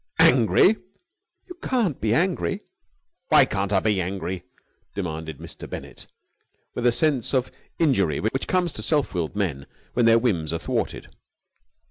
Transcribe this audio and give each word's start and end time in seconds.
"Angry!" 0.17 0.77
"You 1.45 1.53
can't 1.61 2.01
be 2.01 2.11
angry!" 2.11 2.59
"Why 3.29 3.45
can't 3.45 3.71
I 3.71 3.79
be 3.79 4.01
angry!" 4.01 4.41
demanded 4.95 5.37
Mr. 5.37 5.69
Bennett, 5.69 6.07
with 6.73 6.85
that 6.85 6.93
sense 6.93 7.35
of 7.35 7.51
injury 7.77 8.19
which 8.19 8.47
comes 8.47 8.71
to 8.71 8.81
self 8.81 9.13
willed 9.13 9.35
men 9.35 9.67
when 9.93 10.07
their 10.07 10.17
whims 10.17 10.53
are 10.53 10.57
thwarted. 10.57 11.11